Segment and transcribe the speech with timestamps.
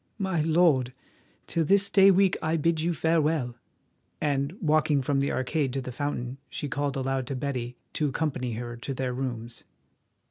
[0.17, 0.93] My lord,
[1.45, 3.55] till this day week I bid you farewell,"
[4.19, 8.53] and, walking from the arcade to the fountain, she called aloud to Betty to accompany
[8.53, 9.63] her to their rooms.